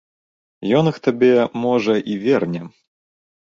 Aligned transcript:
Ён 0.79 0.89
іх 0.91 0.97
табе, 1.09 1.29
можа, 1.67 1.93
і 2.15 2.19
верне. 2.25 2.61